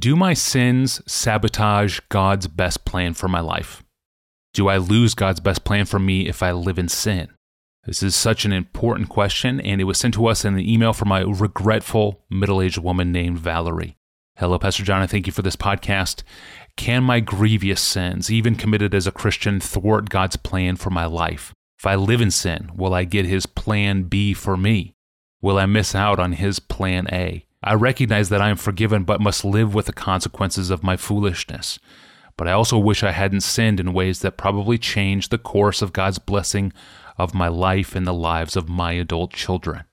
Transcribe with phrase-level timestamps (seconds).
[0.00, 3.82] Do my sins sabotage God's best plan for my life?
[4.54, 7.28] Do I lose God's best plan for me if I live in sin?
[7.84, 10.94] This is such an important question, and it was sent to us in an email
[10.94, 13.98] from a regretful middle aged woman named Valerie.
[14.38, 16.22] Hello, Pastor John, and thank you for this podcast.
[16.78, 21.52] Can my grievous sins, even committed as a Christian, thwart God's plan for my life?
[21.78, 24.94] If I live in sin, will I get his plan B for me?
[25.42, 27.44] Will I miss out on his plan A?
[27.62, 31.78] I recognize that I am forgiven but must live with the consequences of my foolishness.
[32.36, 35.92] But I also wish I hadn't sinned in ways that probably changed the course of
[35.92, 36.72] God's blessing
[37.18, 39.84] of my life and the lives of my adult children.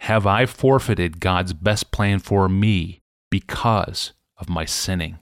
[0.00, 5.20] Have I forfeited God's best plan for me because of my sinning?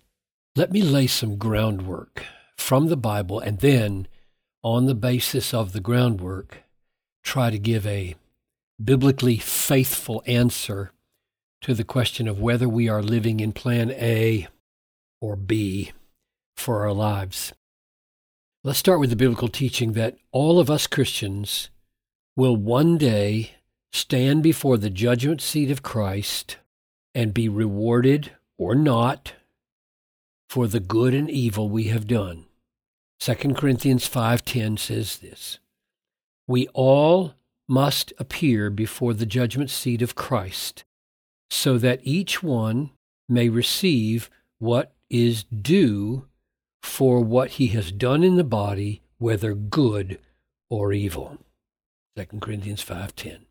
[0.56, 2.24] Let me lay some groundwork
[2.56, 4.09] from the Bible and then,
[4.62, 6.62] on the basis of the groundwork,
[7.23, 8.14] try to give a
[8.82, 10.92] biblically faithful answer
[11.62, 14.48] to the question of whether we are living in plan A
[15.21, 15.93] or B
[16.57, 17.52] for our lives.
[18.62, 21.71] Let's start with the biblical teaching that all of us Christians
[22.37, 23.52] will one day
[23.93, 26.59] stand before the judgment seat of Christ
[27.15, 29.34] and be rewarded or not
[30.49, 32.46] for the good and evil we have done.
[33.21, 35.59] 2 Corinthians 5:10 says this.
[36.46, 37.34] We all
[37.68, 40.84] must appear before the judgment seat of Christ,
[41.51, 42.90] so that each one
[43.29, 46.26] may receive what is due
[46.82, 50.18] for what he has done in the body, whether good
[50.68, 51.38] or evil.
[52.16, 53.46] 2 Corinthians 5:10.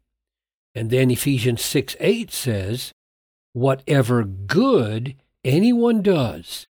[0.75, 2.93] And then Ephesians 6 8 says,
[3.53, 6.67] Whatever good anyone does,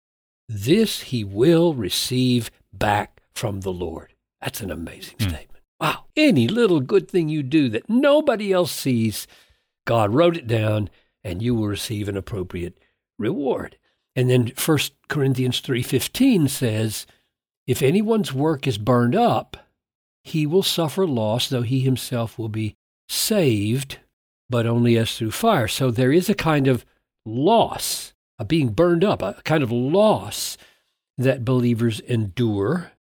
[0.47, 4.13] this he will receive back from the Lord.
[4.41, 5.29] That's an amazing mm.
[5.29, 5.63] statement.
[5.79, 6.05] Wow.
[6.15, 9.27] Any little good thing you do that nobody else sees,
[9.85, 10.89] God wrote it down
[11.23, 12.77] and you will receive an appropriate
[13.17, 13.77] reward.
[14.15, 17.05] And then 1 Corinthians 3:15 says,
[17.67, 19.57] if anyone's work is burned up,
[20.23, 22.75] he will suffer loss though he himself will be
[23.07, 23.99] saved,
[24.49, 25.67] but only as through fire.
[25.67, 26.85] So there is a kind of
[27.25, 30.57] loss a being burned up, a kind of loss
[31.17, 32.93] that believers endure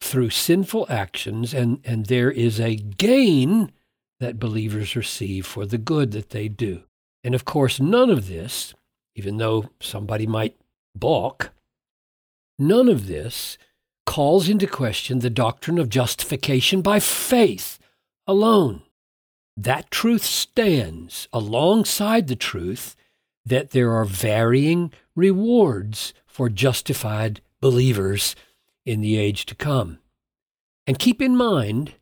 [0.00, 3.72] through sinful actions, and, and there is a gain
[4.20, 6.84] that believers receive for the good that they do.
[7.24, 8.74] And of course, none of this,
[9.14, 10.56] even though somebody might
[10.94, 11.50] balk,
[12.58, 13.58] none of this
[14.06, 17.78] calls into question the doctrine of justification by faith
[18.26, 18.82] alone.
[19.56, 22.94] That truth stands alongside the truth
[23.44, 28.36] that there are varying rewards for justified believers
[28.86, 29.98] in the age to come.
[30.86, 31.94] And keep in mind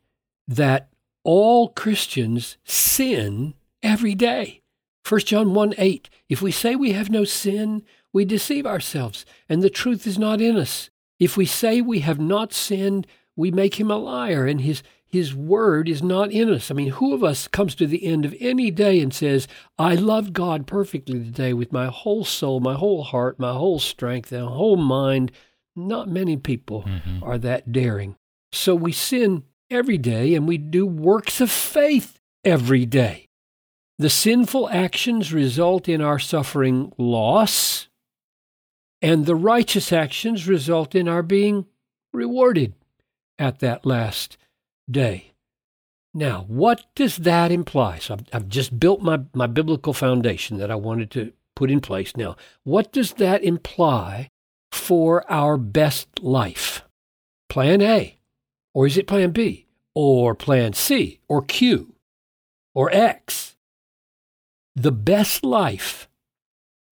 [0.47, 0.89] that
[1.23, 4.61] all Christians sin every day.
[5.07, 6.09] 1 John 1 8.
[6.27, 10.41] If we say we have no sin, we deceive ourselves, and the truth is not
[10.41, 10.89] in us.
[11.19, 15.33] If we say we have not sinned, we make him a liar, and his his
[15.33, 16.69] word is not in us.
[16.69, 19.47] I mean, who of us comes to the end of any day and says,
[19.79, 24.33] I loved God perfectly today with my whole soul, my whole heart, my whole strength,
[24.33, 25.31] and whole mind?
[25.77, 27.23] Not many people mm-hmm.
[27.23, 28.17] are that daring.
[28.51, 33.27] So we sin every day and we do works of faith every day.
[33.99, 37.87] The sinful actions result in our suffering loss,
[39.01, 41.65] and the righteous actions result in our being
[42.13, 42.73] rewarded
[43.39, 44.37] at that last
[44.89, 45.33] day.
[46.13, 47.97] Now, what does that imply?
[47.97, 51.79] So I've, I've, just built my, my biblical foundation that I wanted to put in
[51.79, 52.15] place.
[52.15, 54.29] Now, what does that imply
[54.71, 56.83] for our best life?
[57.49, 58.19] Plan A,
[58.73, 59.65] or is it plan B,
[59.95, 61.95] or plan C, or Q,
[62.75, 63.56] or X?
[64.77, 66.07] The best life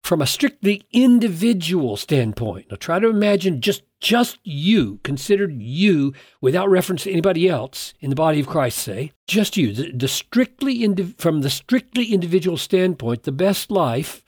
[0.05, 2.67] from a strictly individual standpoint.
[2.71, 8.09] Now try to imagine just just you, considered you without reference to anybody else in
[8.09, 12.55] the body of Christ, say, just you, the, the strictly indi- from the strictly individual
[12.55, 14.23] standpoint, the best life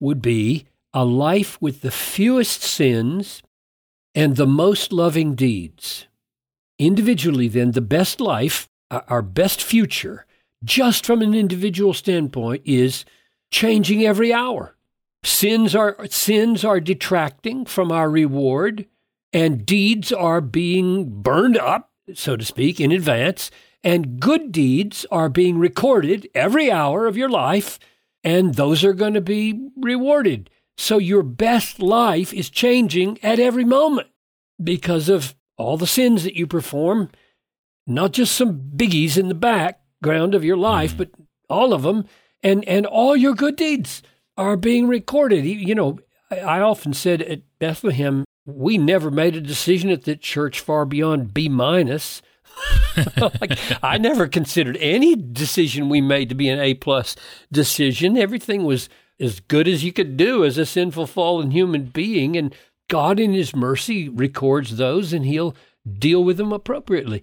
[0.00, 3.42] would be a life with the fewest sins
[4.14, 6.06] and the most loving deeds.
[6.78, 10.24] Individually, then, the best life, our best future,
[10.64, 13.04] just from an individual standpoint, is
[13.50, 14.76] changing every hour.
[15.24, 18.86] Sins are, sins are detracting from our reward,
[19.32, 23.50] and deeds are being burned up, so to speak, in advance,
[23.84, 27.78] and good deeds are being recorded every hour of your life,
[28.24, 30.50] and those are going to be rewarded.
[30.76, 34.08] So your best life is changing at every moment
[34.62, 37.10] because of all the sins that you perform,
[37.86, 39.34] not just some biggies in the
[40.02, 41.10] background of your life, but
[41.48, 42.04] all of them,
[42.42, 44.02] and, and all your good deeds
[44.36, 45.44] are being recorded.
[45.44, 45.98] You know,
[46.30, 51.32] I often said at Bethlehem, we never made a decision at the church far beyond
[51.32, 52.20] B minus.
[53.16, 57.14] like, I never considered any decision we made to be an A plus
[57.52, 58.18] decision.
[58.18, 58.88] Everything was
[59.20, 62.54] as good as you could do as a sinful fallen human being, and
[62.90, 65.54] God in His mercy records those, and He'll
[65.98, 67.22] deal with them appropriately.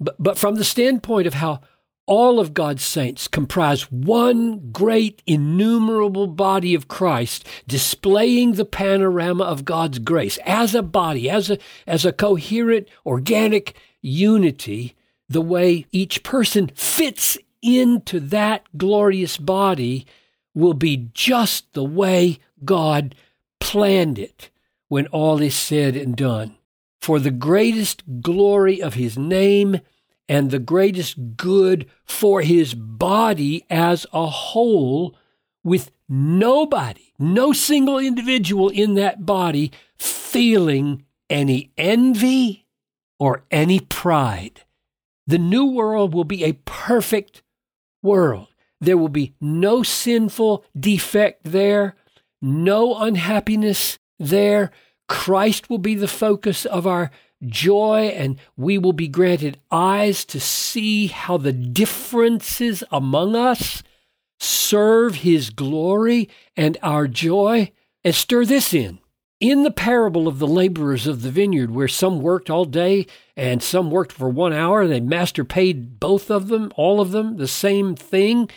[0.00, 1.60] But but from the standpoint of how
[2.06, 9.64] all of God's saints comprise one great innumerable body of Christ, displaying the panorama of
[9.64, 14.94] God's grace as a body, as a, as a coherent, organic unity,
[15.28, 20.06] the way each person fits into that glorious body
[20.54, 23.14] will be just the way God
[23.58, 24.50] planned it
[24.88, 26.56] when all is said and done.
[27.00, 29.80] For the greatest glory of his name
[30.28, 35.16] and the greatest good for his body as a whole,
[35.62, 42.66] with nobody, no single individual in that body feeling any envy
[43.18, 44.62] or any pride.
[45.26, 47.42] The new world will be a perfect
[48.02, 48.48] world.
[48.80, 51.96] There will be no sinful defect there,
[52.40, 54.70] no unhappiness there.
[55.08, 57.10] Christ will be the focus of our
[57.46, 63.82] joy, and we will be granted eyes to see how the differences among us
[64.38, 67.72] serve his glory and our joy.
[68.04, 69.00] And stir this in.
[69.40, 73.06] In the parable of the laborers of the vineyard, where some worked all day
[73.36, 77.10] and some worked for one hour, and the master paid both of them, all of
[77.10, 78.48] them, the same thing.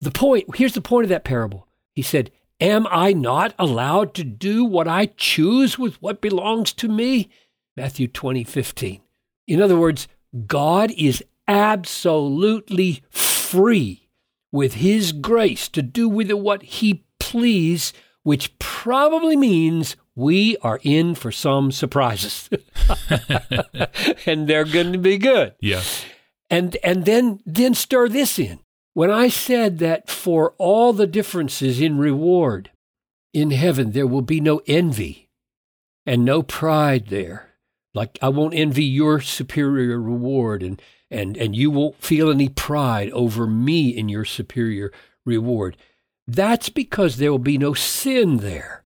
[0.00, 1.66] The point, here's the point of that parable.
[1.94, 2.30] He said,
[2.60, 7.30] Am I not allowed to do what I choose with what belongs to me?
[7.78, 9.00] Matthew 20, 15.
[9.46, 10.08] In other words,
[10.48, 14.08] God is absolutely free
[14.50, 17.92] with His grace to do with it what He please,
[18.24, 22.50] which probably means we are in for some surprises.
[24.26, 25.54] and they're going to be good.
[25.60, 25.82] Yeah.
[26.50, 28.58] And and then then stir this in.
[28.94, 32.72] When I said that for all the differences in reward
[33.32, 35.28] in heaven there will be no envy
[36.04, 37.47] and no pride there
[37.98, 40.80] like I won't envy your superior reward and
[41.10, 44.92] and and you won't feel any pride over me in your superior
[45.26, 45.76] reward.
[46.26, 48.84] That's because there will be no sin there.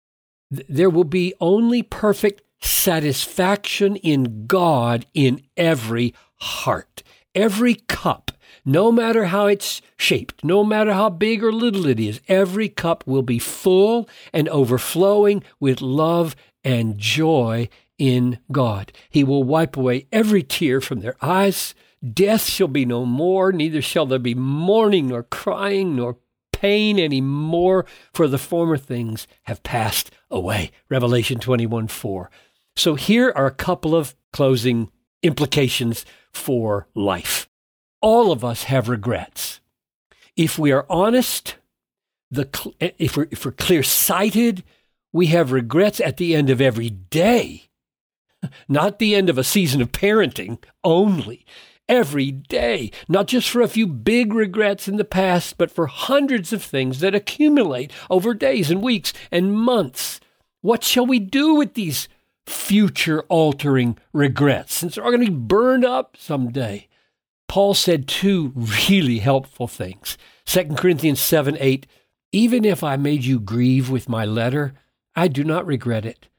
[0.52, 7.02] There will be only perfect satisfaction in God in every heart.
[7.34, 8.32] Every cup,
[8.66, 13.06] no matter how it's shaped, no matter how big or little it is, every cup
[13.08, 17.70] will be full and overflowing with love and joy
[18.00, 18.92] in God.
[19.10, 21.76] He will wipe away every tear from their eyes.
[22.14, 26.18] Death shall be no more, neither shall there be mourning, nor crying, nor
[26.54, 30.72] pain any more, for the former things have passed away.
[30.90, 32.32] Revelation 21 4.
[32.76, 34.90] So here are a couple of closing
[35.22, 37.50] implications for life.
[38.02, 39.60] All of us have regrets.
[40.38, 41.58] If we are honest,
[42.32, 42.48] the,
[42.80, 44.64] eh, if we're, if we're clear sighted,
[45.12, 47.69] we have regrets at the end of every day
[48.68, 51.46] not the end of a season of parenting only.
[51.88, 56.54] Every day, not just for a few big regrets in the past, but for hundreds
[56.54, 60.20] of things that accumulate over days and weeks and months.
[60.62, 62.08] What shall we do with these
[62.46, 66.88] future altering regrets since they're all going to be burned up someday?
[67.48, 70.16] Paul said two really helpful things.
[70.46, 71.88] 2 Corinthians 7 8,
[72.32, 74.76] even if I made you grieve with my letter,
[75.16, 76.30] I do not regret it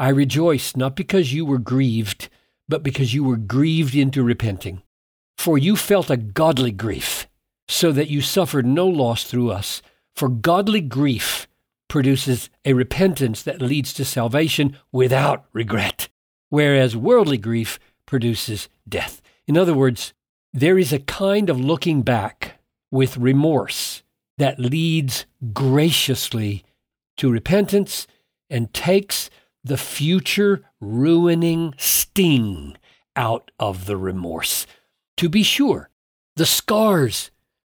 [0.00, 2.30] I rejoice not because you were grieved,
[2.66, 4.80] but because you were grieved into repenting.
[5.36, 7.28] For you felt a godly grief,
[7.68, 9.82] so that you suffered no loss through us.
[10.16, 11.46] For godly grief
[11.86, 16.08] produces a repentance that leads to salvation without regret,
[16.48, 19.20] whereas worldly grief produces death.
[19.46, 20.14] In other words,
[20.54, 22.58] there is a kind of looking back
[22.90, 24.02] with remorse
[24.38, 26.64] that leads graciously
[27.18, 28.06] to repentance
[28.48, 29.28] and takes
[29.62, 32.76] the future ruining sting
[33.16, 34.66] out of the remorse.
[35.18, 35.90] To be sure,
[36.36, 37.30] the scars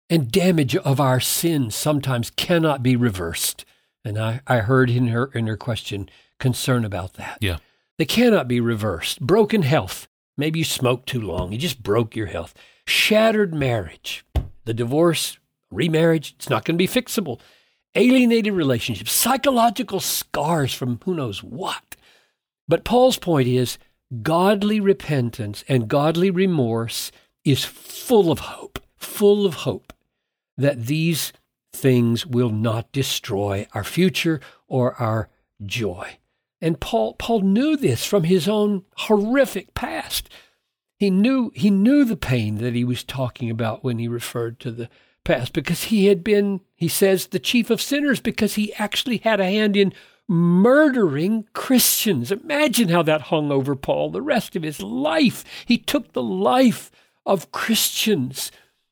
[0.09, 3.65] and damage of our sins sometimes cannot be reversed.
[4.03, 7.37] And I, I heard in her in her question concern about that.
[7.41, 7.57] Yeah.
[7.97, 9.19] They cannot be reversed.
[9.19, 10.07] Broken health.
[10.37, 11.51] Maybe you smoked too long.
[11.51, 12.53] You just broke your health.
[12.87, 14.25] Shattered marriage.
[14.63, 15.37] The divorce,
[15.69, 17.39] remarriage, it's not going to be fixable
[17.95, 21.95] alienated relationships, psychological scars from who knows what.
[22.67, 23.77] But Paul's point is
[24.21, 27.11] godly repentance and godly remorse
[27.43, 29.93] is full of hope, full of hope
[30.57, 31.33] that these
[31.73, 35.29] things will not destroy our future or our
[35.65, 36.17] joy.
[36.61, 40.29] And Paul, Paul knew this from his own horrific past.
[40.97, 44.71] He knew, he knew the pain that he was talking about when he referred to
[44.71, 44.89] the
[45.23, 49.39] past because he had been, he says, the chief of sinners because he actually had
[49.39, 49.93] a hand in
[50.27, 52.31] murdering Christians.
[52.31, 55.43] Imagine how that hung over Paul the rest of his life.
[55.65, 56.91] He took the life
[57.25, 58.51] of Christians,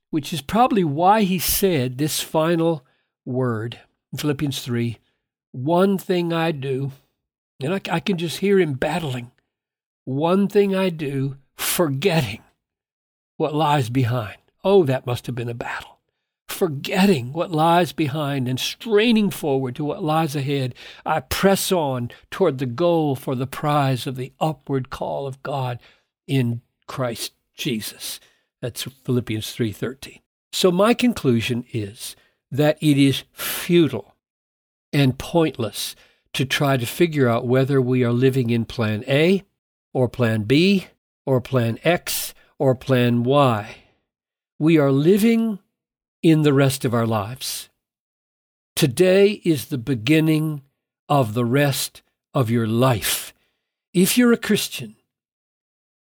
[0.09, 2.85] which is probably why he said this final
[3.25, 3.79] word
[4.11, 4.97] in Philippians 3
[5.51, 6.91] One thing I do,
[7.61, 9.31] and I, I can just hear him battling.
[10.05, 12.41] One thing I do, forgetting
[13.35, 14.37] what lies behind.
[14.63, 15.96] Oh, that must have been a battle.
[16.57, 20.73] Forgetting what lies behind and straining forward to what lies ahead,
[21.05, 25.79] I press on toward the goal for the prize of the upward call of God
[26.25, 28.19] in Christ Jesus.
[28.59, 30.21] That's Philippians 3:13.
[30.51, 32.15] So my conclusion is
[32.49, 34.15] that it is futile
[34.91, 35.95] and pointless
[36.33, 39.43] to try to figure out whether we are living in plan A
[39.93, 40.87] or plan B
[41.23, 43.75] or plan X or plan Y.
[44.57, 45.59] We are living
[46.21, 47.69] in the rest of our lives.
[48.75, 50.61] Today is the beginning
[51.09, 52.01] of the rest
[52.33, 53.33] of your life.
[53.93, 54.95] If you're a Christian,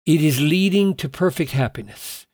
[0.05, 2.27] it is leading to perfect happiness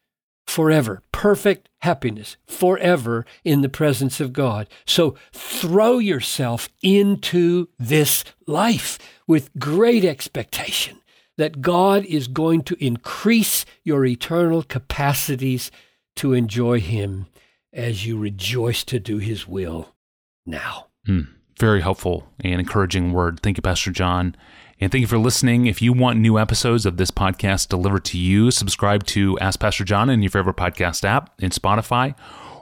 [0.46, 4.68] forever, perfect happiness forever in the presence of God.
[4.86, 8.98] So throw yourself into this life
[9.28, 11.00] with great expectation
[11.38, 15.70] that God is going to increase your eternal capacities
[16.16, 17.28] to enjoy Him
[17.74, 19.94] as you rejoice to do His will
[20.46, 20.88] now.
[21.06, 21.22] Hmm.
[21.60, 23.40] Very helpful and encouraging word.
[23.42, 24.36] Thank you, Pastor John.
[24.80, 25.66] And thank you for listening.
[25.66, 29.84] If you want new episodes of this podcast delivered to you, subscribe to Ask Pastor
[29.84, 32.14] John in your favorite podcast app in Spotify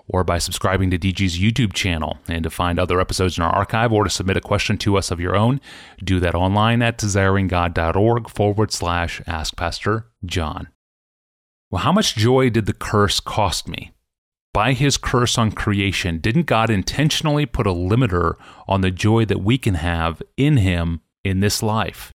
[0.07, 2.17] or by subscribing to DG's YouTube channel.
[2.27, 5.11] And to find other episodes in our archive or to submit a question to us
[5.11, 5.59] of your own,
[6.03, 10.69] do that online at desiringgod.org forward slash Ask Pastor John.
[11.71, 13.91] Well, how much joy did the curse cost me?
[14.55, 18.35] By his curse on creation, didn't God intentionally put a limiter
[18.69, 22.13] on the joy that we can have in him in this life?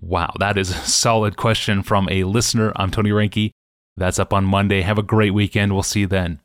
[0.00, 2.72] Wow, that is a solid question from a listener.
[2.76, 3.50] I'm Tony Reinke.
[3.94, 4.80] That's up on Monday.
[4.80, 5.74] Have a great weekend.
[5.74, 6.40] We'll see you then.